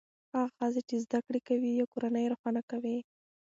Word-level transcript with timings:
هغه 0.33 0.47
ښځې 0.57 0.81
چې 0.89 0.95
زده 1.03 1.19
کړې 1.27 1.39
کوي 1.47 1.71
کورنۍ 1.93 2.25
روښانه 2.31 2.61
کوي. 2.71 2.97